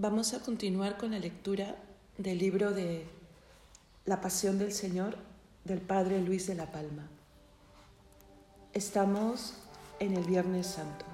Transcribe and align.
Vamos 0.00 0.32
a 0.32 0.38
continuar 0.38 0.96
con 0.96 1.10
la 1.10 1.18
lectura 1.18 1.74
del 2.18 2.38
libro 2.38 2.70
de 2.70 3.04
La 4.04 4.20
Pasión 4.20 4.56
del 4.56 4.70
Señor 4.70 5.16
del 5.64 5.80
Padre 5.80 6.20
Luis 6.20 6.46
de 6.46 6.54
la 6.54 6.70
Palma. 6.70 7.08
Estamos 8.74 9.54
en 9.98 10.16
el 10.16 10.22
Viernes 10.22 10.68
Santo. 10.68 11.04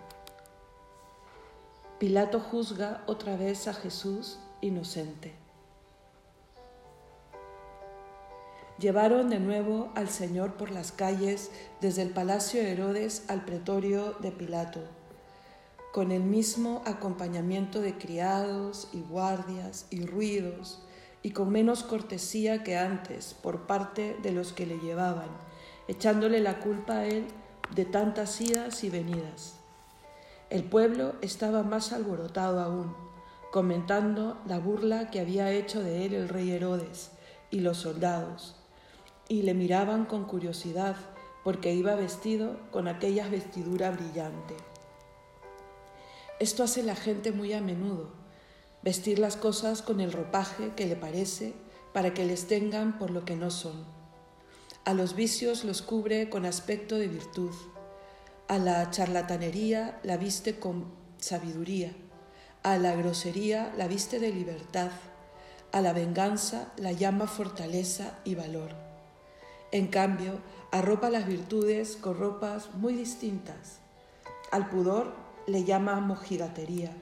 Pilato 1.99 2.41
juzga 2.41 3.03
otra 3.07 3.39
vez 3.39 3.69
a 3.69 3.73
Jesús 3.73 4.39
inocente. 4.61 5.33
Llevaron 8.79 9.31
de 9.31 9.41
nuevo 9.41 9.93
al 9.95 10.11
Señor 10.11 10.59
por 10.59 10.71
las 10.71 10.93
calles 10.93 11.51
desde 11.81 12.03
el 12.03 12.11
palacio 12.11 12.63
de 12.63 12.73
Herodes 12.73 13.25
al 13.29 13.47
pretorio 13.47 14.13
de 14.21 14.31
Pilato, 14.31 14.83
con 15.95 16.11
el 16.11 16.25
mismo 16.25 16.83
acompañamiento 16.87 17.81
de 17.81 17.97
criados 17.97 18.89
y 18.93 19.03
guardias 19.03 19.87
y 19.91 20.05
ruidos, 20.05 20.83
y 21.23 21.31
con 21.31 21.51
menos 21.51 21.85
cortesía 21.85 22.65
que 22.65 22.77
antes 22.77 23.37
por 23.41 23.69
parte 23.69 24.17
de 24.21 24.33
los 24.33 24.53
que 24.53 24.67
le 24.67 24.81
llevaban, 24.81 25.29
echándole 25.87 26.41
la 26.41 26.59
culpa 26.59 26.95
a 26.95 27.07
él 27.07 27.27
de 27.77 27.85
tantas 27.85 28.41
idas 28.41 28.83
y 28.83 28.91
venidas. 28.91 29.55
El 30.51 30.65
pueblo 30.65 31.15
estaba 31.21 31.63
más 31.63 31.93
alborotado 31.93 32.59
aún, 32.59 32.93
comentando 33.53 34.37
la 34.49 34.59
burla 34.59 35.13
que 35.13 35.21
había 35.21 35.53
hecho 35.53 35.81
de 35.81 36.07
él 36.07 36.15
el 36.15 36.29
rey 36.29 36.51
Herodes 36.51 37.13
y 37.53 37.61
los 37.61 37.77
soldados 37.77 38.57
y 39.29 39.43
le 39.43 39.55
miraban 39.55 40.07
con 40.07 40.25
curiosidad 40.25 40.97
porque 41.45 41.73
iba 41.73 41.95
vestido 41.95 42.57
con 42.73 42.89
aquella 42.89 43.29
vestidura 43.29 43.93
brillante. 43.93 44.57
Esto 46.41 46.65
hace 46.65 46.83
la 46.83 46.97
gente 46.97 47.31
muy 47.31 47.53
a 47.53 47.61
menudo, 47.61 48.13
vestir 48.83 49.21
las 49.21 49.37
cosas 49.37 49.83
con 49.83 50.01
el 50.01 50.13
ropaje 50.13 50.73
que 50.75 50.87
le 50.87 50.97
parece 50.97 51.55
para 51.93 52.13
que 52.13 52.25
les 52.25 52.49
tengan 52.49 52.99
por 52.99 53.11
lo 53.11 53.25
que 53.25 53.37
no 53.37 53.53
son. 53.53 53.85
A 54.85 54.95
los 54.95 55.15
vicios 55.15 55.65
los 55.65 55.81
cubre 55.81 56.29
con 56.29 56.45
aspecto 56.45 56.97
de 56.97 57.07
virtud, 57.07 57.53
a 58.49 58.59
la 58.59 58.91
charlatanería 58.91 60.01
la 60.03 60.17
viste 60.17 60.59
con 60.59 60.87
sabiduría, 61.19 61.95
a 62.65 62.79
la 62.79 62.95
grosería 62.97 63.73
la 63.79 63.87
viste 63.87 64.19
de 64.19 64.33
libertad, 64.33 64.91
a 65.71 65.81
la 65.81 65.93
venganza 65.93 66.73
la 66.77 66.91
llama 66.91 67.29
fortaleza 67.29 68.19
y 68.25 68.35
valor. 68.35 68.75
En 69.71 69.87
cambio, 69.87 70.41
arropa 70.73 71.11
las 71.11 71.27
virtudes 71.27 71.97
con 71.97 72.19
ropas 72.19 72.75
muy 72.75 72.95
distintas. 72.95 73.79
Al 74.51 74.69
pudor 74.69 75.24
le 75.47 75.65
llama 75.65 76.01
mojigatería, 76.01 76.93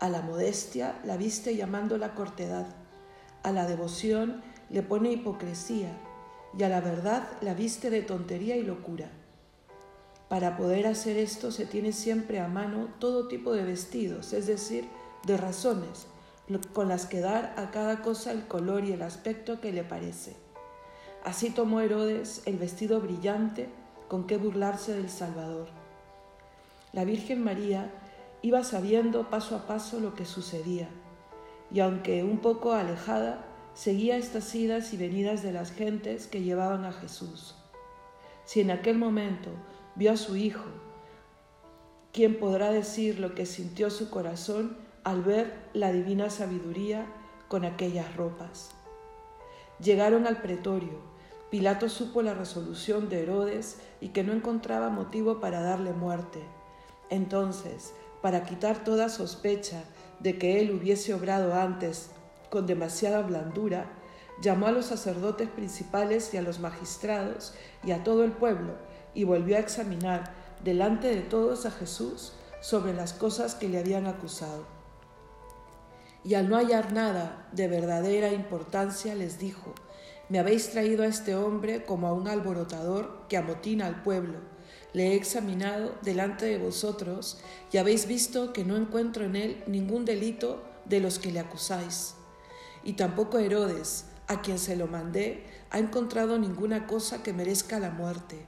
a 0.00 0.08
la 0.08 0.20
modestia 0.22 1.00
la 1.04 1.16
viste 1.16 1.56
llamándola 1.56 2.14
cortedad, 2.14 2.66
a 3.42 3.52
la 3.52 3.66
devoción 3.66 4.42
le 4.70 4.82
pone 4.82 5.12
hipocresía 5.12 5.96
y 6.58 6.62
a 6.64 6.68
la 6.68 6.80
verdad 6.80 7.28
la 7.40 7.54
viste 7.54 7.90
de 7.90 8.02
tontería 8.02 8.56
y 8.56 8.62
locura. 8.62 9.10
Para 10.28 10.56
poder 10.56 10.86
hacer 10.86 11.16
esto 11.16 11.52
se 11.52 11.66
tiene 11.66 11.92
siempre 11.92 12.40
a 12.40 12.48
mano 12.48 12.88
todo 12.98 13.28
tipo 13.28 13.52
de 13.52 13.64
vestidos, 13.64 14.32
es 14.32 14.46
decir, 14.46 14.88
de 15.24 15.36
razones, 15.36 16.06
con 16.72 16.88
las 16.88 17.06
que 17.06 17.20
dar 17.20 17.54
a 17.56 17.70
cada 17.70 18.02
cosa 18.02 18.32
el 18.32 18.46
color 18.46 18.84
y 18.84 18.92
el 18.92 19.02
aspecto 19.02 19.60
que 19.60 19.72
le 19.72 19.84
parece. 19.84 20.34
Así 21.24 21.50
tomó 21.50 21.80
Herodes 21.80 22.42
el 22.46 22.56
vestido 22.56 23.00
brillante 23.00 23.68
con 24.08 24.26
que 24.26 24.36
burlarse 24.36 24.94
del 24.94 25.10
Salvador. 25.10 25.85
La 26.96 27.04
Virgen 27.04 27.44
María 27.44 27.92
iba 28.40 28.64
sabiendo 28.64 29.28
paso 29.28 29.54
a 29.54 29.66
paso 29.66 30.00
lo 30.00 30.14
que 30.14 30.24
sucedía, 30.24 30.88
y 31.70 31.80
aunque 31.80 32.24
un 32.24 32.38
poco 32.38 32.72
alejada, 32.72 33.44
seguía 33.74 34.16
estas 34.16 34.54
idas 34.54 34.94
y 34.94 34.96
venidas 34.96 35.42
de 35.42 35.52
las 35.52 35.72
gentes 35.72 36.26
que 36.26 36.40
llevaban 36.40 36.86
a 36.86 36.92
Jesús. 36.92 37.54
Si 38.46 38.62
en 38.62 38.70
aquel 38.70 38.96
momento 38.96 39.50
vio 39.94 40.10
a 40.10 40.16
su 40.16 40.36
Hijo, 40.36 40.70
¿quién 42.14 42.38
podrá 42.38 42.70
decir 42.70 43.20
lo 43.20 43.34
que 43.34 43.44
sintió 43.44 43.90
su 43.90 44.08
corazón 44.08 44.78
al 45.04 45.22
ver 45.22 45.52
la 45.74 45.92
divina 45.92 46.30
sabiduría 46.30 47.04
con 47.48 47.66
aquellas 47.66 48.16
ropas? 48.16 48.70
Llegaron 49.80 50.26
al 50.26 50.40
pretorio, 50.40 50.98
Pilato 51.50 51.90
supo 51.90 52.22
la 52.22 52.32
resolución 52.32 53.10
de 53.10 53.22
Herodes 53.22 53.82
y 54.00 54.08
que 54.08 54.24
no 54.24 54.32
encontraba 54.32 54.88
motivo 54.88 55.40
para 55.40 55.60
darle 55.60 55.92
muerte. 55.92 56.55
Entonces, 57.10 57.92
para 58.22 58.44
quitar 58.44 58.84
toda 58.84 59.08
sospecha 59.08 59.84
de 60.20 60.38
que 60.38 60.60
él 60.60 60.72
hubiese 60.72 61.14
obrado 61.14 61.54
antes 61.54 62.10
con 62.50 62.66
demasiada 62.66 63.22
blandura, 63.22 63.86
llamó 64.40 64.66
a 64.66 64.72
los 64.72 64.86
sacerdotes 64.86 65.48
principales 65.48 66.32
y 66.34 66.36
a 66.36 66.42
los 66.42 66.58
magistrados 66.58 67.54
y 67.84 67.92
a 67.92 68.04
todo 68.04 68.24
el 68.24 68.32
pueblo 68.32 68.74
y 69.14 69.24
volvió 69.24 69.56
a 69.56 69.60
examinar 69.60 70.32
delante 70.62 71.08
de 71.08 71.22
todos 71.22 71.66
a 71.66 71.70
Jesús 71.70 72.32
sobre 72.60 72.92
las 72.92 73.12
cosas 73.12 73.54
que 73.54 73.68
le 73.68 73.78
habían 73.78 74.06
acusado. 74.06 74.64
Y 76.24 76.34
al 76.34 76.48
no 76.48 76.56
hallar 76.56 76.92
nada 76.92 77.48
de 77.52 77.68
verdadera 77.68 78.32
importancia 78.32 79.14
les 79.14 79.38
dijo, 79.38 79.72
me 80.28 80.40
habéis 80.40 80.70
traído 80.70 81.04
a 81.04 81.06
este 81.06 81.36
hombre 81.36 81.84
como 81.84 82.08
a 82.08 82.12
un 82.12 82.26
alborotador 82.26 83.26
que 83.28 83.36
amotina 83.36 83.86
al 83.86 84.02
pueblo. 84.02 84.38
Le 84.92 85.08
he 85.08 85.14
examinado 85.14 85.94
delante 86.02 86.46
de 86.46 86.58
vosotros 86.58 87.38
y 87.72 87.76
habéis 87.76 88.06
visto 88.06 88.52
que 88.52 88.64
no 88.64 88.76
encuentro 88.76 89.24
en 89.24 89.36
él 89.36 89.62
ningún 89.66 90.04
delito 90.04 90.62
de 90.84 91.00
los 91.00 91.18
que 91.18 91.32
le 91.32 91.40
acusáis. 91.40 92.14
Y 92.84 92.94
tampoco 92.94 93.38
Herodes, 93.38 94.06
a 94.28 94.42
quien 94.42 94.58
se 94.58 94.76
lo 94.76 94.86
mandé, 94.86 95.44
ha 95.70 95.78
encontrado 95.78 96.38
ninguna 96.38 96.86
cosa 96.86 97.22
que 97.22 97.32
merezca 97.32 97.78
la 97.78 97.90
muerte. 97.90 98.46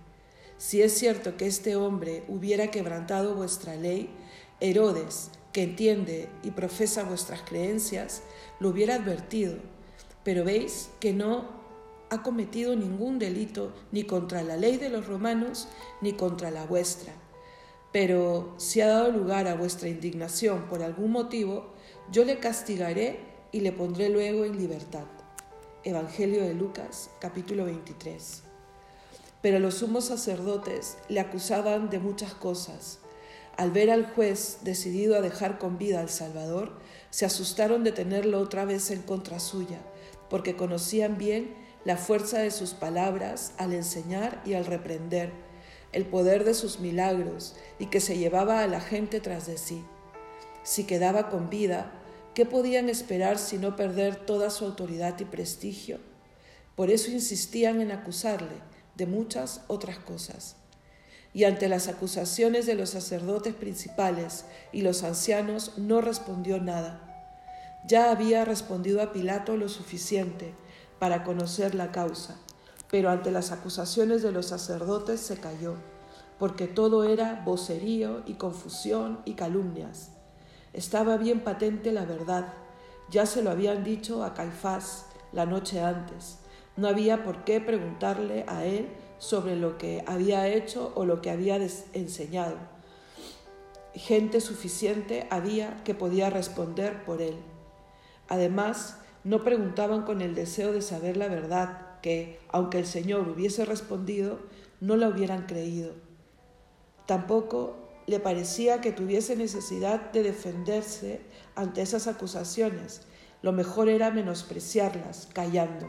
Si 0.56 0.82
es 0.82 0.96
cierto 0.96 1.36
que 1.36 1.46
este 1.46 1.76
hombre 1.76 2.24
hubiera 2.28 2.70
quebrantado 2.70 3.34
vuestra 3.34 3.76
ley, 3.76 4.10
Herodes, 4.60 5.30
que 5.52 5.62
entiende 5.62 6.28
y 6.42 6.50
profesa 6.50 7.04
vuestras 7.04 7.42
creencias, 7.42 8.22
lo 8.60 8.70
hubiera 8.70 8.96
advertido. 8.96 9.56
Pero 10.24 10.44
veis 10.44 10.90
que 11.00 11.12
no 11.12 11.57
ha 12.10 12.22
cometido 12.22 12.74
ningún 12.74 13.18
delito 13.18 13.72
ni 13.92 14.04
contra 14.04 14.42
la 14.42 14.56
ley 14.56 14.76
de 14.76 14.88
los 14.88 15.06
romanos 15.06 15.68
ni 16.00 16.12
contra 16.12 16.50
la 16.50 16.64
vuestra. 16.64 17.12
Pero 17.92 18.54
si 18.58 18.80
ha 18.80 18.88
dado 18.88 19.10
lugar 19.10 19.48
a 19.48 19.54
vuestra 19.54 19.88
indignación 19.88 20.66
por 20.68 20.82
algún 20.82 21.12
motivo, 21.12 21.72
yo 22.10 22.24
le 22.24 22.38
castigaré 22.38 23.20
y 23.52 23.60
le 23.60 23.72
pondré 23.72 24.08
luego 24.08 24.44
en 24.44 24.58
libertad. 24.58 25.04
Evangelio 25.84 26.44
de 26.44 26.54
Lucas, 26.54 27.10
capítulo 27.18 27.64
23. 27.64 28.42
Pero 29.40 29.58
los 29.58 29.74
sumos 29.74 30.06
sacerdotes 30.06 30.98
le 31.08 31.20
acusaban 31.20 31.88
de 31.88 31.98
muchas 31.98 32.34
cosas. 32.34 32.98
Al 33.56 33.70
ver 33.70 33.90
al 33.90 34.06
juez 34.12 34.58
decidido 34.62 35.16
a 35.16 35.20
dejar 35.20 35.58
con 35.58 35.78
vida 35.78 36.00
al 36.00 36.10
Salvador, 36.10 36.78
se 37.10 37.24
asustaron 37.24 37.84
de 37.84 37.92
tenerlo 37.92 38.40
otra 38.40 38.64
vez 38.64 38.90
en 38.90 39.02
contra 39.02 39.40
suya, 39.40 39.80
porque 40.28 40.56
conocían 40.56 41.18
bien 41.18 41.67
la 41.84 41.96
fuerza 41.96 42.38
de 42.38 42.50
sus 42.50 42.74
palabras 42.74 43.52
al 43.56 43.72
enseñar 43.72 44.42
y 44.44 44.54
al 44.54 44.66
reprender, 44.66 45.32
el 45.92 46.04
poder 46.04 46.44
de 46.44 46.54
sus 46.54 46.80
milagros 46.80 47.56
y 47.78 47.86
que 47.86 48.00
se 48.00 48.18
llevaba 48.18 48.62
a 48.62 48.66
la 48.66 48.80
gente 48.80 49.20
tras 49.20 49.46
de 49.46 49.56
sí. 49.58 49.84
Si 50.62 50.84
quedaba 50.84 51.30
con 51.30 51.48
vida, 51.48 51.92
¿qué 52.34 52.44
podían 52.44 52.88
esperar 52.88 53.38
sino 53.38 53.76
perder 53.76 54.16
toda 54.16 54.50
su 54.50 54.64
autoridad 54.64 55.18
y 55.20 55.24
prestigio? 55.24 55.98
Por 56.76 56.90
eso 56.90 57.10
insistían 57.10 57.80
en 57.80 57.90
acusarle 57.90 58.56
de 58.96 59.06
muchas 59.06 59.62
otras 59.66 59.98
cosas. 59.98 60.56
Y 61.32 61.44
ante 61.44 61.68
las 61.68 61.88
acusaciones 61.88 62.66
de 62.66 62.74
los 62.74 62.90
sacerdotes 62.90 63.54
principales 63.54 64.44
y 64.72 64.82
los 64.82 65.04
ancianos 65.04 65.78
no 65.78 66.00
respondió 66.00 66.60
nada. 66.60 67.04
Ya 67.86 68.10
había 68.10 68.44
respondido 68.44 69.02
a 69.02 69.12
Pilato 69.12 69.56
lo 69.56 69.68
suficiente, 69.68 70.54
para 70.98 71.24
conocer 71.24 71.74
la 71.74 71.92
causa, 71.92 72.36
pero 72.90 73.10
ante 73.10 73.30
las 73.30 73.52
acusaciones 73.52 74.22
de 74.22 74.32
los 74.32 74.46
sacerdotes 74.46 75.20
se 75.20 75.38
cayó, 75.38 75.74
porque 76.38 76.66
todo 76.66 77.04
era 77.04 77.42
vocerío 77.44 78.22
y 78.26 78.34
confusión 78.34 79.20
y 79.24 79.34
calumnias. 79.34 80.10
Estaba 80.72 81.16
bien 81.16 81.40
patente 81.40 81.92
la 81.92 82.04
verdad, 82.04 82.52
ya 83.10 83.26
se 83.26 83.42
lo 83.42 83.50
habían 83.50 83.84
dicho 83.84 84.24
a 84.24 84.34
Caifás 84.34 85.06
la 85.32 85.46
noche 85.46 85.80
antes. 85.80 86.38
No 86.76 86.88
había 86.88 87.24
por 87.24 87.44
qué 87.44 87.60
preguntarle 87.60 88.44
a 88.46 88.64
él 88.64 88.88
sobre 89.18 89.56
lo 89.56 89.78
que 89.78 90.04
había 90.06 90.46
hecho 90.46 90.92
o 90.94 91.04
lo 91.04 91.20
que 91.20 91.30
había 91.30 91.56
enseñado. 91.56 92.56
Gente 93.94 94.40
suficiente 94.40 95.26
había 95.30 95.82
que 95.84 95.94
podía 95.94 96.30
responder 96.30 97.04
por 97.04 97.20
él. 97.20 97.36
Además, 98.28 98.98
no 99.24 99.42
preguntaban 99.44 100.02
con 100.02 100.20
el 100.20 100.34
deseo 100.34 100.72
de 100.72 100.82
saber 100.82 101.16
la 101.16 101.28
verdad, 101.28 102.00
que, 102.00 102.40
aunque 102.48 102.78
el 102.78 102.86
Señor 102.86 103.28
hubiese 103.28 103.64
respondido, 103.64 104.38
no 104.80 104.96
la 104.96 105.08
hubieran 105.08 105.46
creído. 105.46 105.92
Tampoco 107.06 107.88
le 108.06 108.20
parecía 108.20 108.80
que 108.80 108.92
tuviese 108.92 109.36
necesidad 109.36 110.12
de 110.12 110.22
defenderse 110.22 111.20
ante 111.54 111.82
esas 111.82 112.06
acusaciones. 112.06 113.02
Lo 113.42 113.52
mejor 113.52 113.88
era 113.88 114.10
menospreciarlas, 114.10 115.28
callando. 115.32 115.86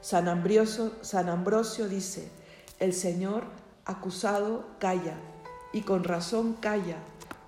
San 0.00 0.28
Ambrosio, 0.28 0.92
San 1.02 1.28
Ambrosio 1.28 1.88
dice, 1.88 2.28
el 2.78 2.92
Señor 2.92 3.44
acusado 3.84 4.66
calla, 4.78 5.18
y 5.72 5.82
con 5.82 6.04
razón 6.04 6.54
calla, 6.54 6.96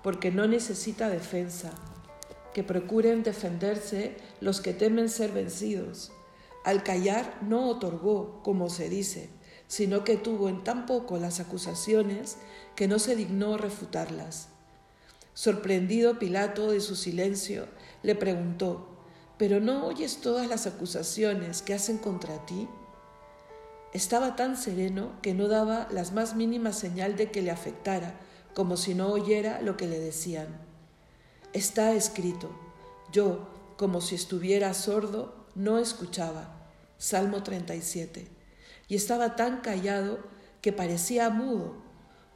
porque 0.03 0.31
no 0.31 0.47
necesita 0.47 1.09
defensa. 1.09 1.71
Que 2.53 2.63
procuren 2.63 3.23
defenderse 3.23 4.17
los 4.41 4.61
que 4.61 4.73
temen 4.73 5.09
ser 5.09 5.31
vencidos. 5.31 6.11
Al 6.63 6.83
callar 6.83 7.37
no 7.41 7.67
otorgó, 7.69 8.41
como 8.43 8.69
se 8.69 8.89
dice, 8.89 9.29
sino 9.67 10.03
que 10.03 10.17
tuvo 10.17 10.49
en 10.49 10.63
tan 10.63 10.85
poco 10.85 11.17
las 11.17 11.39
acusaciones 11.39 12.37
que 12.75 12.87
no 12.87 12.99
se 12.99 13.15
dignó 13.15 13.57
refutarlas. 13.57 14.49
Sorprendido 15.33 16.19
Pilato 16.19 16.71
de 16.71 16.81
su 16.81 16.95
silencio, 16.95 17.67
le 18.03 18.15
preguntó, 18.15 18.87
¿pero 19.37 19.59
no 19.59 19.85
oyes 19.85 20.21
todas 20.21 20.47
las 20.47 20.67
acusaciones 20.67 21.61
que 21.61 21.73
hacen 21.73 21.97
contra 21.97 22.45
ti? 22.45 22.67
Estaba 23.93 24.35
tan 24.35 24.57
sereno 24.57 25.13
que 25.21 25.33
no 25.33 25.47
daba 25.47 25.87
las 25.91 26.11
más 26.11 26.35
mínimas 26.35 26.77
señal 26.77 27.15
de 27.15 27.31
que 27.31 27.41
le 27.41 27.51
afectara, 27.51 28.19
como 28.53 28.75
si 28.75 28.93
no 28.93 29.07
oyera 29.11 29.61
lo 29.61 29.77
que 29.77 29.87
le 29.87 29.99
decían. 29.99 30.68
Está 31.53 31.93
escrito, 31.93 32.51
yo, 33.11 33.47
como 33.75 34.01
si 34.01 34.13
estuviera 34.13 34.71
sordo, 34.75 35.33
no 35.55 35.79
escuchaba. 35.79 36.55
Salmo 36.99 37.41
37. 37.41 38.27
Y 38.87 38.95
estaba 38.95 39.35
tan 39.35 39.61
callado 39.61 40.19
que 40.61 40.71
parecía 40.71 41.31
mudo, 41.31 41.77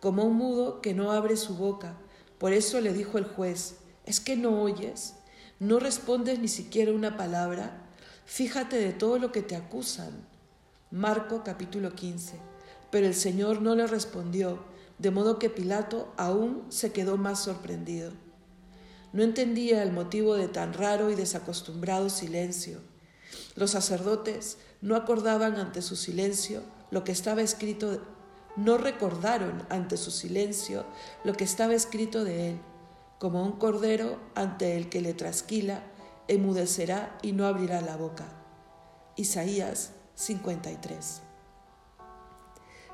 como 0.01 0.23
un 0.23 0.35
mudo 0.35 0.81
que 0.81 0.95
no 0.95 1.11
abre 1.11 1.37
su 1.37 1.55
boca. 1.55 1.95
Por 2.39 2.53
eso 2.53 2.81
le 2.81 2.91
dijo 2.91 3.19
el 3.19 3.25
juez, 3.25 3.75
¿es 4.07 4.19
que 4.19 4.35
no 4.35 4.63
oyes? 4.63 5.13
¿No 5.59 5.77
respondes 5.77 6.39
ni 6.39 6.47
siquiera 6.47 6.91
una 6.91 7.15
palabra? 7.15 7.85
Fíjate 8.25 8.77
de 8.77 8.93
todo 8.93 9.19
lo 9.19 9.31
que 9.31 9.43
te 9.43 9.55
acusan. 9.55 10.25
Marco 10.89 11.43
capítulo 11.43 11.93
15. 11.93 12.37
Pero 12.89 13.05
el 13.05 13.13
Señor 13.13 13.61
no 13.61 13.75
le 13.75 13.85
respondió, 13.85 14.57
de 14.97 15.11
modo 15.11 15.37
que 15.37 15.51
Pilato 15.51 16.11
aún 16.17 16.65
se 16.69 16.91
quedó 16.91 17.17
más 17.17 17.43
sorprendido. 17.43 18.22
No 19.13 19.23
entendía 19.23 19.83
el 19.83 19.91
motivo 19.91 20.35
de 20.35 20.47
tan 20.47 20.73
raro 20.73 21.11
y 21.11 21.15
desacostumbrado 21.15 22.09
silencio. 22.09 22.81
Los 23.55 23.71
sacerdotes 23.71 24.57
no 24.81 24.95
acordaban 24.95 25.55
ante 25.55 25.81
su 25.83 25.95
silencio 25.95 26.63
lo 26.89 27.03
que 27.03 27.11
estaba 27.11 27.41
escrito, 27.41 28.01
no 28.55 28.77
recordaron 28.77 29.65
ante 29.69 29.97
su 29.97 30.11
silencio 30.11 30.85
lo 31.23 31.33
que 31.33 31.43
estaba 31.43 31.73
escrito 31.73 32.23
de 32.23 32.51
él, 32.51 32.59
como 33.19 33.43
un 33.43 33.53
cordero 33.53 34.19
ante 34.35 34.77
el 34.77 34.89
que 34.89 35.01
le 35.01 35.13
trasquila, 35.13 35.83
emudecerá 36.27 37.17
y 37.21 37.31
no 37.31 37.45
abrirá 37.45 37.81
la 37.81 37.95
boca. 37.95 38.25
Isaías 39.15 39.91
53. 40.15 41.21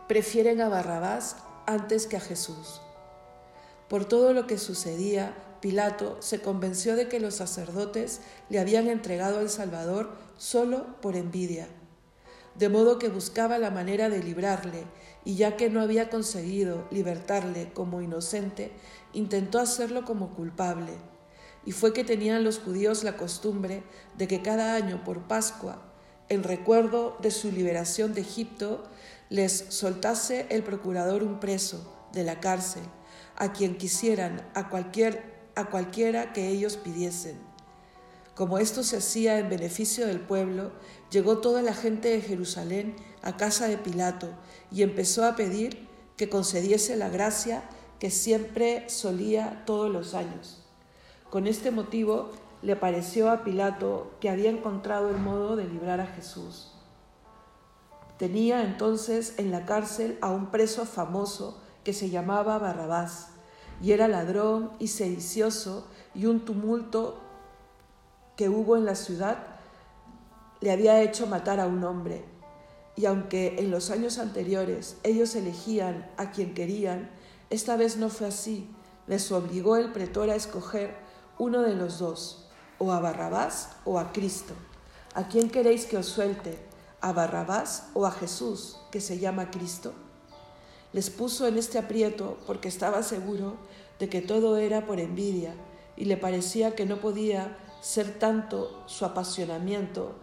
Prefieren 0.08 0.60
a 0.60 0.70
Barrabás 0.70 1.38
antes 1.66 2.08
que 2.08 2.18
a 2.18 2.22
Jesús. 2.22 2.82
Por 3.88 4.06
todo 4.06 4.34
lo 4.34 4.48
que 4.48 4.58
sucedía, 4.58 5.34
Pilato 5.62 6.18
se 6.20 6.42
convenció 6.42 6.96
de 6.96 7.08
que 7.08 7.20
los 7.20 7.36
sacerdotes 7.36 8.22
le 8.50 8.60
habían 8.60 8.88
entregado 8.88 9.40
al 9.40 9.50
Salvador 9.50 10.12
solo 10.38 11.00
por 11.02 11.16
envidia, 11.16 11.68
de 12.56 12.70
modo 12.70 13.00
que 13.00 13.10
buscaba 13.10 13.58
la 13.58 13.72
manera 13.72 14.10
de 14.10 14.24
librarle, 14.24 14.84
y 15.26 15.36
ya 15.36 15.58
que 15.58 15.70
no 15.70 15.82
había 15.82 16.10
conseguido 16.10 16.88
libertarle 16.92 17.72
como 17.74 18.02
inocente, 18.02 18.72
intentó 19.14 19.60
hacerlo 19.60 20.06
como 20.06 20.34
culpable. 20.34 20.94
Y 21.66 21.74
fue 21.74 21.94
que 21.94 22.04
tenían 22.04 22.44
los 22.44 22.60
judíos 22.60 23.04
la 23.04 23.18
costumbre 23.18 23.84
de 24.18 24.28
que 24.28 24.42
cada 24.42 24.76
año 24.76 25.04
por 25.04 25.28
Pascua 25.28 25.90
en 26.30 26.44
recuerdo 26.44 27.18
de 27.22 27.32
su 27.32 27.52
liberación 27.52 28.14
de 28.14 28.22
Egipto, 28.22 28.84
les 29.30 29.66
soltase 29.70 30.46
el 30.50 30.64
procurador 30.64 31.24
un 31.24 31.40
preso 31.40 32.08
de 32.14 32.24
la 32.24 32.40
cárcel, 32.40 32.84
a 33.36 33.52
quien 33.52 33.78
quisieran, 33.78 34.48
a, 34.54 34.70
cualquier, 34.70 35.29
a 35.60 35.70
cualquiera 35.70 36.34
que 36.34 36.48
ellos 36.48 36.78
pidiesen. 36.78 37.38
Como 38.36 38.58
esto 38.58 38.84
se 38.84 38.98
hacía 38.98 39.38
en 39.38 39.50
beneficio 39.50 40.08
del 40.08 40.22
pueblo, 40.22 40.72
llegó 41.12 41.40
toda 41.40 41.62
la 41.62 41.74
gente 41.74 42.10
de 42.10 42.22
Jerusalén 42.22 42.96
a 43.22 43.36
casa 43.36 43.68
de 43.68 43.78
Pilato 43.78 44.30
y 44.72 44.84
empezó 44.84 45.26
a 45.26 45.36
pedir 45.36 45.90
que 46.16 46.30
concediese 46.30 46.96
la 46.96 47.10
gracia 47.10 47.64
que 48.00 48.10
siempre 48.10 48.90
solía 48.90 49.64
todos 49.66 49.92
los 49.92 50.14
años. 50.14 50.64
Con 51.30 51.48
este 51.48 51.72
motivo 51.72 52.32
le 52.62 52.78
pareció 52.78 53.30
a 53.30 53.44
Pilato 53.44 54.12
que 54.22 54.30
había 54.30 54.50
encontrado 54.50 55.10
el 55.10 55.18
modo 55.18 55.58
de 55.58 55.66
librar 55.66 56.00
a 56.00 56.08
Jesús. 56.08 56.72
Tenía 58.18 58.64
entonces 58.64 59.34
en 59.38 59.52
la 59.52 59.66
cárcel 59.66 60.18
a 60.22 60.30
un 60.30 60.52
preso 60.52 60.86
famoso 60.86 61.62
que 61.84 61.94
se 61.94 62.10
llamaba 62.10 62.58
Barrabás, 62.58 63.30
y 63.82 63.92
era 63.92 64.08
ladrón 64.08 64.72
y 64.80 64.88
sedicioso, 64.88 65.88
y 66.14 66.26
un 66.26 66.46
tumulto 66.46 67.20
que 68.36 68.50
hubo 68.50 68.78
en 68.78 68.86
la 68.86 68.96
ciudad 68.96 69.38
le 70.62 70.72
había 70.72 71.02
hecho 71.02 71.28
matar 71.28 71.60
a 71.60 71.68
un 71.68 71.84
hombre. 71.84 72.26
Y 72.96 73.06
aunque 73.06 73.56
en 73.60 73.72
los 73.72 73.92
años 73.92 74.18
anteriores 74.18 74.98
ellos 75.04 75.36
elegían 75.36 76.10
a 76.18 76.32
quien 76.32 76.54
querían, 76.54 77.10
esta 77.50 77.78
vez 77.78 77.98
no 77.98 78.10
fue 78.10 78.28
así. 78.28 78.70
Les 79.08 79.32
obligó 79.32 79.78
el 79.78 79.92
pretor 79.92 80.30
a 80.30 80.36
escoger 80.36 80.96
uno 81.38 81.62
de 81.62 81.76
los 81.76 82.00
dos 82.00 82.50
o 82.78 82.92
a 82.92 83.00
Barrabás 83.00 83.70
o 83.86 84.00
a 84.00 84.12
Cristo. 84.12 84.54
¿A 85.14 85.28
quién 85.28 85.50
queréis 85.50 85.86
que 85.86 85.98
os 85.98 86.06
suelte? 86.06 86.60
¿A 87.02 87.14
Barrabás 87.14 87.90
o 87.94 88.06
a 88.06 88.12
Jesús, 88.12 88.78
que 88.92 89.02
se 89.02 89.20
llama 89.20 89.50
Cristo? 89.50 89.94
Les 90.94 91.10
puso 91.10 91.48
en 91.48 91.58
este 91.58 91.78
aprieto 91.78 92.38
porque 92.48 92.68
estaba 92.68 93.04
seguro 93.04 93.58
de 94.00 94.10
que 94.10 94.22
todo 94.22 94.58
era 94.58 94.86
por 94.86 95.00
envidia 95.00 95.54
y 95.96 96.06
le 96.06 96.18
parecía 96.18 96.76
que 96.76 96.86
no 96.86 97.00
podía 97.00 97.58
ser 97.82 98.18
tanto 98.18 98.84
su 98.88 99.06
apasionamiento 99.06 100.16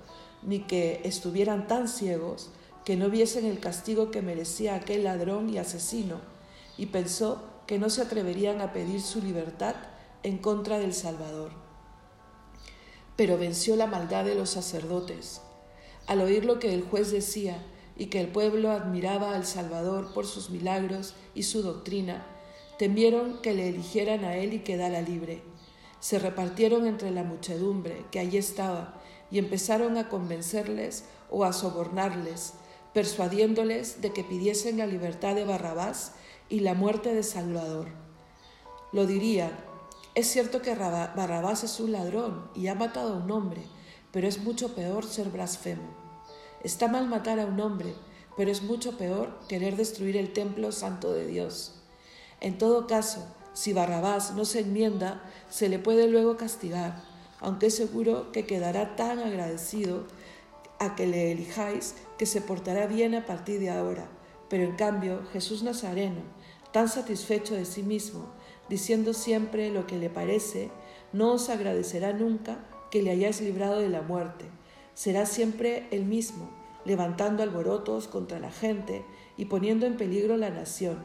ni 0.43 0.61
que 0.61 1.01
estuvieran 1.05 1.67
tan 1.67 1.89
ciegos 1.89 2.51
que 2.85 2.97
no 2.97 3.11
viesen 3.11 3.45
el 3.45 3.59
castigo 3.59 4.11
que 4.11 4.23
merecía 4.23 4.75
aquel 4.75 5.05
ladrón 5.05 5.51
y 5.51 5.59
asesino, 5.59 6.21
y 6.79 6.87
pensó 6.87 7.43
que 7.67 7.79
no 7.79 7.91
se 7.91 8.03
atreverían 8.03 8.61
a 8.61 8.73
pedir 8.73 9.01
su 9.03 9.21
libertad 9.21 9.75
en 10.23 10.39
contra 10.39 10.79
del 10.79 10.95
Salvador 10.95 11.67
pero 13.17 13.39
venció 13.39 13.77
la 13.77 13.87
maldad 13.87 14.25
de 14.25 14.35
los 14.35 14.51
sacerdotes. 14.51 15.41
Al 16.07 16.21
oír 16.21 16.45
lo 16.45 16.59
que 16.59 16.73
el 16.73 16.83
juez 16.83 17.11
decía 17.11 17.63
y 17.97 18.07
que 18.07 18.21
el 18.21 18.29
pueblo 18.29 18.71
admiraba 18.71 19.35
al 19.35 19.47
Salvador 19.47 20.13
por 20.13 20.27
sus 20.27 20.51
milagros 20.51 21.15
y 21.35 21.45
su 21.45 21.63
doctrina, 21.63 22.27
temieron 22.79 23.41
que 23.41 23.55
le 23.55 23.69
eligieran 23.69 24.25
a 24.25 24.37
él 24.37 24.53
y 24.55 24.61
quedara 24.61 25.01
libre. 25.01 25.43
Se 26.01 26.19
repartieron 26.19 26.87
entre 26.87 27.11
la 27.11 27.23
muchedumbre 27.23 28.05
que 28.11 28.21
allí 28.21 28.37
estaba 28.37 29.01
y 29.31 29.39
empezaron 29.39 29.97
a 29.97 30.09
convencerles 30.09 31.05
o 31.31 31.45
a 31.45 31.53
sobornarles, 31.53 32.55
persuadiéndoles 32.93 34.03
de 34.03 34.13
que 34.13 34.25
pidiesen 34.25 34.79
la 34.79 34.87
libertad 34.87 35.35
de 35.35 35.45
Barrabás 35.45 36.13
y 36.49 36.61
la 36.61 36.75
muerte 36.75 37.15
de 37.15 37.23
Salvador. 37.23 37.89
Lo 38.93 39.07
dirían 39.07 39.53
es 40.17 40.29
cierto 40.29 40.63
que 40.63 40.75
Barrabás 40.75 41.63
es 41.63 41.79
un 41.79 41.93
ladrón 41.93 42.49
y 42.55 42.69
ha 42.69 42.75
matado 42.75 43.13
a 43.13 43.17
un 43.19 43.31
hombre, 43.31 43.61
pero 44.13 44.27
es 44.27 44.43
mucho 44.43 44.75
peor 44.75 45.05
ser 45.05 45.29
blasfemo. 45.29 46.06
Está 46.67 46.89
mal 46.89 47.07
matar 47.07 47.39
a 47.39 47.47
un 47.47 47.61
hombre, 47.61 47.95
pero 48.37 48.51
es 48.51 48.65
mucho 48.65 48.99
peor 48.99 49.39
querer 49.49 49.77
destruir 49.77 50.17
el 50.17 50.33
templo 50.33 50.73
santo 50.73 51.13
de 51.13 51.25
Dios. 51.25 51.81
En 52.41 52.59
todo 52.59 52.89
caso, 52.89 53.25
si 53.53 53.73
Barrabás 53.73 54.35
no 54.35 54.45
se 54.45 54.63
enmienda, 54.63 55.23
se 55.49 55.69
le 55.69 55.79
puede 55.79 56.09
luego 56.09 56.37
castigar, 56.37 57.05
aunque 57.39 57.67
es 57.67 57.77
seguro 57.77 58.33
que 58.33 58.47
quedará 58.47 58.97
tan 58.97 59.21
agradecido 59.21 60.09
a 60.81 60.97
que 60.97 61.07
le 61.07 61.31
elijáis 61.31 61.95
que 62.19 62.27
se 62.27 62.41
portará 62.41 62.89
bien 62.89 63.15
a 63.15 63.27
partir 63.27 63.61
de 63.61 63.71
ahora. 63.71 64.09
Pero 64.49 64.65
en 64.65 64.75
cambio, 64.75 65.23
Jesús 65.33 65.63
Nazareno, 65.63 66.23
tan 66.73 66.89
satisfecho 66.89 67.55
de 67.55 67.65
sí 67.65 67.85
mismo, 67.85 68.27
diciendo 68.69 69.13
siempre 69.13 69.71
lo 69.71 69.87
que 69.87 69.99
le 69.99 70.11
parece, 70.11 70.73
no 71.13 71.35
os 71.35 71.49
agradecerá 71.49 72.13
nunca 72.13 72.59
que 72.91 73.05
le 73.05 73.13
hayáis 73.13 73.41
librado 73.41 73.79
de 73.79 73.89
la 73.89 74.03
muerte. 74.03 74.47
Será 74.95 75.27
siempre 75.27 75.87
el 75.91 76.07
mismo, 76.07 76.56
levantando 76.87 77.43
alborotos 77.43 78.09
contra 78.09 78.39
la 78.39 78.51
gente 78.51 79.05
y 79.37 79.45
poniendo 79.45 79.85
en 79.85 79.99
peligro 79.99 80.39
la 80.39 80.49
nación. 80.49 80.97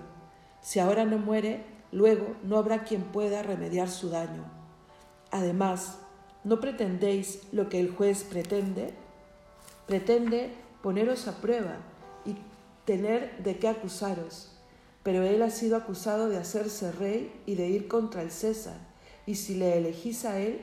Si 0.61 0.79
ahora 0.79 1.03
no 1.03 1.17
muere, 1.17 1.65
luego 1.91 2.35
no 2.43 2.57
habrá 2.57 2.85
quien 2.85 3.01
pueda 3.03 3.43
remediar 3.43 3.89
su 3.89 4.09
daño. 4.09 4.45
Además, 5.31 5.97
¿no 6.45 6.61
pretendéis 6.61 7.41
lo 7.51 7.67
que 7.67 7.79
el 7.79 7.91
juez 7.91 8.23
pretende? 8.23 8.93
Pretende 9.87 10.53
poneros 10.81 11.27
a 11.27 11.41
prueba 11.41 11.77
y 12.25 12.35
tener 12.85 13.43
de 13.43 13.57
qué 13.57 13.67
acusaros 13.67 14.51
pero 15.03 15.23
él 15.23 15.41
ha 15.41 15.49
sido 15.49 15.77
acusado 15.77 16.29
de 16.29 16.37
hacerse 16.37 16.91
rey 16.91 17.31
y 17.45 17.55
de 17.55 17.67
ir 17.69 17.87
contra 17.87 18.21
el 18.21 18.31
César, 18.31 18.77
y 19.25 19.35
si 19.35 19.55
le 19.55 19.77
elegís 19.77 20.25
a 20.25 20.39
él, 20.39 20.61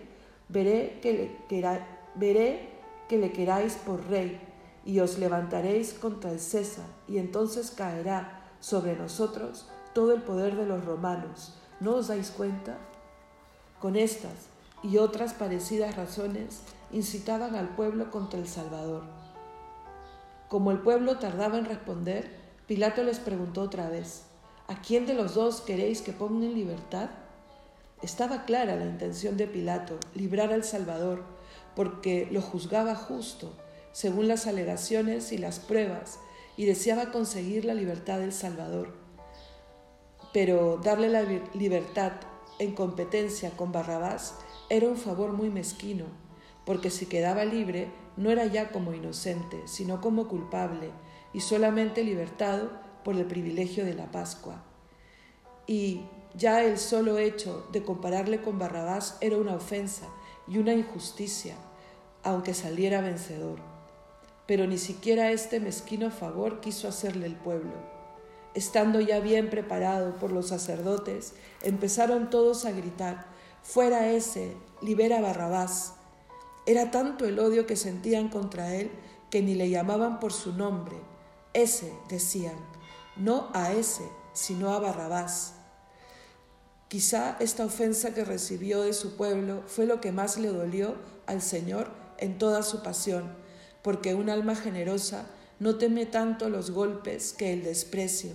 veré 0.48 0.98
que 1.02 1.12
le, 1.12 1.70
veré 2.14 2.68
que 3.08 3.18
le 3.18 3.32
queráis 3.32 3.75
por 3.75 4.06
rey, 4.08 4.40
y 4.88 5.00
os 5.00 5.18
levantaréis 5.18 5.92
contra 5.92 6.30
el 6.30 6.40
César, 6.40 6.87
y 7.07 7.18
entonces 7.18 7.71
caerá 7.71 8.40
sobre 8.59 8.97
nosotros 8.97 9.68
todo 9.92 10.14
el 10.14 10.23
poder 10.23 10.57
de 10.57 10.64
los 10.64 10.83
romanos. 10.83 11.52
¿No 11.78 11.97
os 11.97 12.09
dais 12.09 12.30
cuenta? 12.30 12.78
Con 13.80 13.97
estas 13.97 14.49
y 14.83 14.97
otras 14.97 15.35
parecidas 15.35 15.95
razones 15.95 16.62
incitaban 16.90 17.54
al 17.54 17.68
pueblo 17.68 18.11
contra 18.11 18.40
el 18.40 18.49
Salvador. 18.49 19.02
Como 20.49 20.71
el 20.71 20.78
pueblo 20.78 21.18
tardaba 21.18 21.59
en 21.59 21.66
responder, 21.66 22.35
Pilato 22.66 23.02
les 23.02 23.18
preguntó 23.18 23.61
otra 23.61 23.90
vez, 23.90 24.23
¿a 24.68 24.80
quién 24.80 25.04
de 25.04 25.12
los 25.12 25.35
dos 25.35 25.61
queréis 25.61 26.00
que 26.00 26.12
ponga 26.12 26.47
en 26.47 26.54
libertad? 26.54 27.11
Estaba 28.00 28.47
clara 28.47 28.75
la 28.76 28.87
intención 28.87 29.37
de 29.37 29.49
Pilato, 29.49 29.99
librar 30.14 30.50
al 30.50 30.64
Salvador, 30.64 31.25
porque 31.76 32.26
lo 32.33 32.40
juzgaba 32.40 32.95
justo, 32.95 33.52
según 33.99 34.28
las 34.28 34.47
alegaciones 34.47 35.33
y 35.33 35.38
las 35.38 35.59
pruebas, 35.59 36.21
y 36.57 36.67
deseaba 36.67 37.11
conseguir 37.11 37.64
la 37.64 37.75
libertad 37.75 38.21
del 38.21 38.33
Salvador. 38.33 38.95
Pero 40.33 40.76
darle 40.76 41.09
la 41.09 41.23
libertad 41.55 42.12
en 42.61 42.76
competencia 42.76 43.50
con 43.57 43.73
Barrabás 43.73 44.37
era 44.71 44.87
un 44.87 44.97
favor 44.97 45.33
muy 45.33 45.50
mezquino, 45.50 46.05
porque 46.64 46.90
si 46.90 47.07
quedaba 47.07 47.45
libre 47.45 47.90
no 48.17 48.31
era 48.31 48.47
ya 48.47 48.71
como 48.71 48.95
inocente, 48.95 49.61
sino 49.67 50.00
como 50.00 50.28
culpable 50.28 50.93
y 51.33 51.40
solamente 51.40 52.05
libertado 52.05 52.71
por 53.02 53.17
el 53.17 53.25
privilegio 53.25 53.85
de 53.85 53.95
la 53.95 54.12
Pascua. 54.12 54.62
Y 55.67 56.02
ya 56.37 56.62
el 56.62 56.78
solo 56.78 57.19
hecho 57.19 57.67
de 57.73 57.83
compararle 57.83 58.43
con 58.43 58.61
Barrabás 58.61 59.19
era 59.21 59.38
una 59.38 59.57
ofensa 59.57 60.07
y 60.47 60.59
una 60.59 60.73
injusticia, 60.73 61.57
aunque 62.23 62.55
saliera 62.55 63.00
vencedor. 63.00 63.77
Pero 64.49 64.67
ni 64.67 64.78
siquiera 64.78 65.31
este 65.31 65.61
mezquino 65.61 66.11
favor 66.11 66.61
quiso 66.61 66.88
hacerle 66.88 67.26
el 67.26 67.37
pueblo. 67.37 67.75
Estando 68.55 68.99
ya 68.99 69.21
bien 69.21 69.50
preparado 69.50 70.17
por 70.17 70.33
los 70.33 70.49
sacerdotes, 70.49 71.35
empezaron 71.62 72.31
todos 72.31 72.64
a 72.64 72.73
gritar, 72.73 73.26
fuera 73.62 74.11
ese, 74.11 74.57
libera 74.81 75.21
Barrabás. 75.21 75.93
Era 76.64 76.90
tanto 76.90 77.26
el 77.26 77.38
odio 77.38 77.67
que 77.67 77.76
sentían 77.76 78.31
contra 78.31 78.75
él 78.75 78.90
que 79.31 79.43
ni 79.43 79.55
le 79.55 79.69
llamaban 79.69 80.19
por 80.19 80.33
su 80.33 80.55
nombre. 80.55 80.97
Ese, 81.52 81.93
decían, 82.09 82.57
no 83.17 83.50
a 83.52 83.73
ese, 83.73 84.09
sino 84.33 84.73
a 84.73 84.78
Barrabás. 84.81 85.57
Quizá 86.88 87.37
esta 87.38 87.67
ofensa 87.67 88.14
que 88.14 88.25
recibió 88.25 88.81
de 88.81 88.95
su 88.95 89.17
pueblo 89.17 89.62
fue 89.67 89.85
lo 89.85 90.00
que 90.00 90.11
más 90.11 90.38
le 90.38 90.49
dolió 90.49 90.95
al 91.26 91.43
Señor 91.43 91.90
en 92.17 92.38
toda 92.38 92.62
su 92.62 92.83
pasión, 92.83 93.37
porque 93.88 94.14
un 94.14 94.28
alma 94.28 94.54
generosa 94.54 95.30
no 95.61 95.76
teme 95.76 96.04
tanto 96.04 96.50
los 96.50 96.73
golpes 96.73 97.33
que 97.33 97.54
el 97.54 97.64
desprecio. 97.64 98.33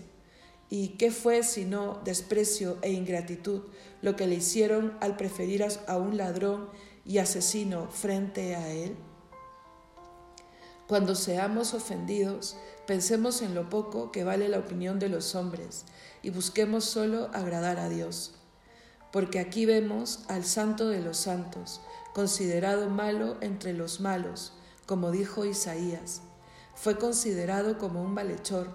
¿Y 0.68 0.98
qué 0.98 1.12
fue 1.12 1.44
sino 1.44 2.02
desprecio 2.04 2.80
e 2.82 2.92
ingratitud 2.92 3.62
lo 4.02 4.16
que 4.16 4.26
le 4.26 4.34
hicieron 4.34 4.98
al 5.00 5.16
preferir 5.16 5.64
a 5.86 5.98
un 5.98 6.18
ladrón 6.18 6.72
y 7.06 7.20
asesino 7.20 7.88
frente 7.92 8.56
a 8.56 8.68
él? 8.72 8.96
Cuando 10.88 11.14
seamos 11.14 11.76
ofendidos, 11.76 12.58
pensemos 12.88 13.44
en 13.44 13.54
lo 13.54 13.70
poco 13.70 14.12
que 14.12 14.24
vale 14.24 14.50
la 14.50 14.58
opinión 14.58 14.98
de 14.98 15.10
los 15.10 15.36
hombres 15.36 15.86
y 16.24 16.32
busquemos 16.32 16.84
solo 16.84 17.30
agradar 17.32 17.78
a 17.78 17.90
Dios 17.90 18.40
porque 19.14 19.40
aquí 19.40 19.68
vemos 19.68 20.22
al 20.28 20.44
santo 20.44 20.90
de 20.90 21.00
los 21.00 21.18
santos, 21.18 21.82
considerado 22.16 22.90
malo 22.90 23.38
entre 23.42 23.72
los 23.74 24.00
malos, 24.00 24.54
como 24.86 25.12
dijo 25.12 25.46
Isaías. 25.46 26.22
Fue 26.76 26.98
considerado 26.98 27.78
como 27.78 28.02
un 28.02 28.14
malhechor, 28.14 28.68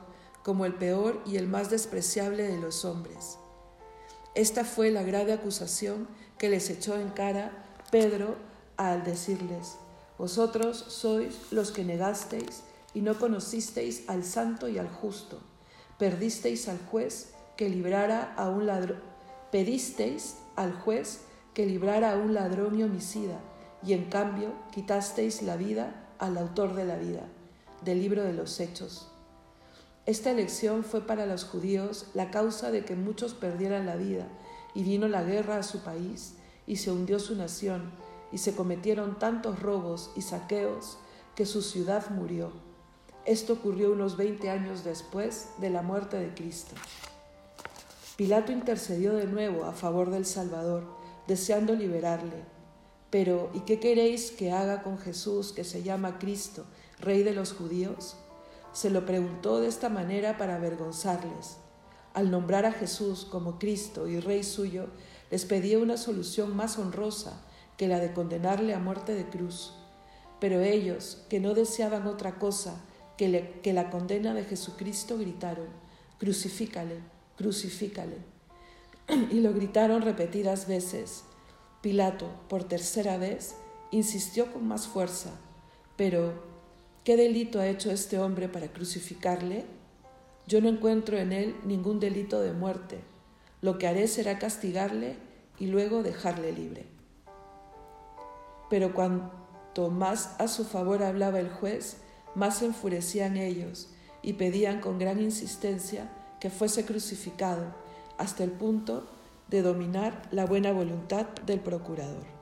como 0.42 0.64
el 0.64 0.74
peor 0.74 1.20
y 1.26 1.36
el 1.36 1.46
más 1.46 1.70
despreciable 1.70 2.44
de 2.44 2.58
los 2.58 2.84
hombres. 2.84 3.38
Esta 4.34 4.64
fue 4.64 4.90
la 4.90 5.02
grave 5.02 5.32
acusación 5.32 6.08
que 6.38 6.48
les 6.48 6.70
echó 6.70 6.96
en 6.96 7.10
cara 7.10 7.66
Pedro 7.90 8.36
al 8.76 9.04
decirles, 9.04 9.76
Vosotros 10.16 10.84
sois 10.88 11.34
los 11.50 11.70
que 11.70 11.84
negasteis 11.84 12.62
y 12.94 13.02
no 13.02 13.18
conocisteis 13.18 14.08
al 14.08 14.24
santo 14.24 14.68
y 14.68 14.78
al 14.78 14.88
justo, 14.88 15.40
perdisteis 15.98 16.68
al 16.68 16.78
juez 16.78 17.32
que 17.56 17.68
librara 17.68 18.34
a 18.36 18.48
un 18.48 18.66
ladrón 18.66 19.08
Pedisteis 19.50 20.36
al 20.56 20.74
juez 20.74 21.20
que 21.54 21.64
librara 21.64 22.12
a 22.12 22.16
un 22.16 22.34
ladrón 22.34 22.78
y 22.78 22.82
homicida, 22.82 23.40
y 23.82 23.92
en 23.92 24.06
cambio 24.06 24.52
quitasteis 24.72 25.42
la 25.42 25.56
vida 25.56 26.08
al 26.18 26.36
autor 26.36 26.74
de 26.74 26.84
la 26.84 26.96
vida, 26.96 27.22
del 27.82 28.00
libro 28.00 28.24
de 28.24 28.32
los 28.32 28.58
Hechos. 28.60 29.08
Esta 30.06 30.30
elección 30.30 30.84
fue 30.84 31.06
para 31.06 31.26
los 31.26 31.44
judíos 31.44 32.06
la 32.14 32.30
causa 32.30 32.70
de 32.70 32.84
que 32.84 32.96
muchos 32.96 33.34
perdieran 33.34 33.86
la 33.86 33.96
vida, 33.96 34.26
y 34.74 34.82
vino 34.82 35.08
la 35.08 35.22
guerra 35.22 35.58
a 35.58 35.62
su 35.62 35.80
país, 35.80 36.34
y 36.66 36.76
se 36.76 36.90
hundió 36.90 37.18
su 37.18 37.36
nación, 37.36 37.90
y 38.32 38.38
se 38.38 38.54
cometieron 38.54 39.18
tantos 39.18 39.60
robos 39.60 40.10
y 40.16 40.22
saqueos 40.22 40.98
que 41.34 41.46
su 41.46 41.62
ciudad 41.62 42.10
murió. 42.10 42.52
Esto 43.26 43.52
ocurrió 43.54 43.92
unos 43.92 44.16
veinte 44.16 44.50
años 44.50 44.84
después 44.84 45.48
de 45.58 45.70
la 45.70 45.82
muerte 45.82 46.18
de 46.18 46.34
Cristo. 46.34 46.74
Pilato 48.16 48.50
intercedió 48.50 49.14
de 49.14 49.26
nuevo 49.26 49.64
a 49.64 49.72
favor 49.72 50.10
del 50.10 50.24
Salvador, 50.24 50.84
deseando 51.26 51.74
liberarle. 51.74 52.57
Pero, 53.10 53.50
¿y 53.54 53.60
qué 53.60 53.80
queréis 53.80 54.30
que 54.30 54.52
haga 54.52 54.82
con 54.82 54.98
Jesús, 54.98 55.52
que 55.52 55.64
se 55.64 55.82
llama 55.82 56.18
Cristo, 56.18 56.66
Rey 57.00 57.22
de 57.22 57.32
los 57.32 57.52
judíos? 57.52 58.16
Se 58.72 58.90
lo 58.90 59.06
preguntó 59.06 59.60
de 59.60 59.68
esta 59.68 59.88
manera 59.88 60.36
para 60.36 60.56
avergonzarles. 60.56 61.56
Al 62.14 62.30
nombrar 62.30 62.66
a 62.66 62.72
Jesús 62.72 63.24
como 63.24 63.58
Cristo 63.58 64.08
y 64.08 64.20
Rey 64.20 64.42
suyo, 64.42 64.86
les 65.30 65.44
pedía 65.44 65.78
una 65.78 65.96
solución 65.96 66.56
más 66.56 66.78
honrosa 66.78 67.42
que 67.76 67.88
la 67.88 67.98
de 67.98 68.12
condenarle 68.12 68.74
a 68.74 68.78
muerte 68.78 69.14
de 69.14 69.28
cruz. 69.28 69.74
Pero 70.40 70.60
ellos, 70.60 71.24
que 71.28 71.40
no 71.40 71.54
deseaban 71.54 72.06
otra 72.06 72.38
cosa 72.38 72.80
que, 73.16 73.60
que 73.62 73.72
la 73.72 73.90
condena 73.90 74.34
de 74.34 74.44
Jesucristo, 74.44 75.16
gritaron, 75.18 75.68
crucifícale 76.18 77.00
crucifícale. 77.38 78.18
Y 79.30 79.40
lo 79.40 79.54
gritaron 79.54 80.02
repetidas 80.02 80.68
veces. 80.68 81.24
Pilato, 81.80 82.28
por 82.48 82.64
tercera 82.64 83.18
vez, 83.18 83.54
insistió 83.92 84.52
con 84.52 84.66
más 84.66 84.88
fuerza, 84.88 85.30
pero 85.96 86.32
¿qué 87.04 87.16
delito 87.16 87.60
ha 87.60 87.68
hecho 87.68 87.90
este 87.90 88.18
hombre 88.18 88.48
para 88.48 88.68
crucificarle? 88.68 89.64
Yo 90.48 90.60
no 90.60 90.68
encuentro 90.68 91.18
en 91.18 91.32
él 91.32 91.54
ningún 91.64 92.00
delito 92.00 92.40
de 92.40 92.52
muerte. 92.52 92.98
Lo 93.60 93.78
que 93.78 93.86
haré 93.86 94.08
será 94.08 94.38
castigarle 94.38 95.16
y 95.58 95.66
luego 95.66 96.02
dejarle 96.02 96.52
libre. 96.52 96.86
Pero 98.70 98.92
cuanto 98.92 99.90
más 99.90 100.34
a 100.38 100.48
su 100.48 100.64
favor 100.64 101.02
hablaba 101.02 101.38
el 101.38 101.50
juez, 101.50 101.98
más 102.34 102.58
se 102.58 102.66
enfurecían 102.66 103.36
ellos 103.36 103.90
y 104.22 104.34
pedían 104.34 104.80
con 104.80 104.98
gran 104.98 105.20
insistencia 105.20 106.10
que 106.40 106.50
fuese 106.50 106.84
crucificado 106.84 107.74
hasta 108.16 108.44
el 108.44 108.50
punto 108.50 109.08
de 109.48 109.62
dominar 109.62 110.22
la 110.30 110.44
buena 110.44 110.72
voluntad 110.72 111.26
del 111.46 111.60
procurador. 111.60 112.37